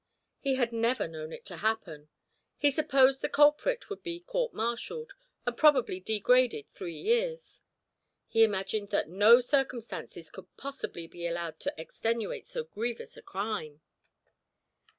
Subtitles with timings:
[0.39, 2.09] He had never known it to happen;
[2.57, 5.11] he supposed the culprit would be court martialled,
[5.45, 7.61] and probably degraded three years;
[8.27, 13.81] he imagined that no circumstances could possibly be allowed to extenuate so grievous a crime.